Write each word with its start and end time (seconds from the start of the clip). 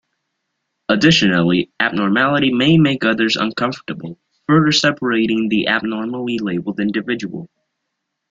Additionally, 0.89 1.71
abnormality 1.79 2.51
may 2.51 2.75
make 2.75 3.05
others 3.05 3.35
uncomfortable, 3.35 4.17
further 4.47 4.71
separating 4.71 5.47
the 5.47 5.67
abnormally 5.67 6.39
labelled 6.39 6.79
individual. 6.79 7.47